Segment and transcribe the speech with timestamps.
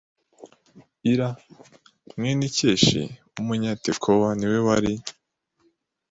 [1.11, 1.29] Ira
[2.17, 3.01] mwene Ikeshi
[3.33, 4.93] w Umunyatekowa ni we wari